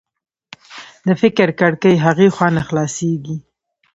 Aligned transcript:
د 1.07 1.09
فکر 1.21 1.47
کړکۍ 1.59 1.95
هغې 2.05 2.27
خوا 2.35 2.47
نه 2.57 2.61
خلاصېږي 2.67 3.37